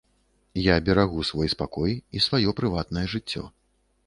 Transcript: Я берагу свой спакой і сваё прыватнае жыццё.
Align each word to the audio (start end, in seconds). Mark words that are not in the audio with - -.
Я 0.73 0.77
берагу 0.87 1.21
свой 1.31 1.47
спакой 1.55 1.93
і 2.15 2.23
сваё 2.29 2.57
прыватнае 2.61 3.05
жыццё. 3.15 3.47